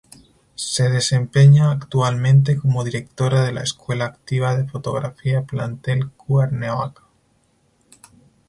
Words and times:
Se 0.55 0.89
desempeña 0.89 1.69
actualmente 1.69 2.57
como 2.57 2.83
directora 2.83 3.43
de 3.43 3.51
la 3.53 3.61
Escuela 3.61 4.05
Activa 4.05 4.55
de 4.55 4.67
Fotografía 4.67 5.43
plantel 5.43 6.09
Cuernavaca. 6.13 7.03